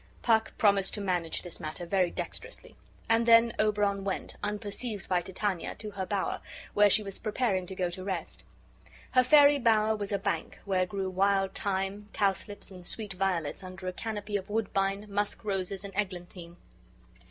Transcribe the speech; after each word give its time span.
Puck 0.23 0.57
promised 0.57 0.95
to 0.95 0.99
manage 1.01 1.43
this 1.43 1.59
matter 1.59 1.85
very 1.85 2.09
dexterously: 2.09 2.75
and 3.07 3.27
then 3.27 3.53
Oberon 3.59 4.03
went, 4.03 4.35
unperceived 4.41 5.07
by 5.07 5.21
Titania, 5.21 5.75
to 5.75 5.91
her 5.91 6.07
bower, 6.07 6.41
where 6.73 6.89
she 6.89 7.03
was 7.03 7.19
preparing 7.19 7.67
to 7.67 7.75
go 7.75 7.91
to 7.91 8.03
rest. 8.03 8.43
Her 9.11 9.23
fairy 9.23 9.59
bower 9.59 9.95
was 9.95 10.11
a 10.11 10.17
bank, 10.17 10.57
where 10.65 10.87
grew 10.87 11.11
wild 11.11 11.53
thyme, 11.53 12.09
cowslips, 12.13 12.71
and 12.71 12.83
sweet 12.83 13.13
violets, 13.13 13.63
under 13.63 13.87
a 13.87 13.93
canopy 13.93 14.37
of 14.37 14.49
woodbine, 14.49 15.05
musk 15.07 15.45
roses, 15.45 15.83
and 15.83 15.93
eglantine. 15.95 16.57